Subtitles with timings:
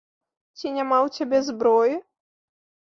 [0.59, 1.95] Ці няма ў цябе зброі?!